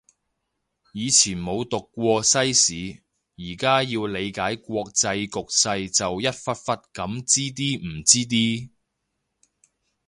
[0.93, 3.03] 以前冇讀過西史，
[3.37, 8.69] 而家要理解國際局勢就一忽忽噉知啲唔知啲